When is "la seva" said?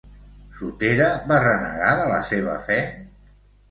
2.17-2.61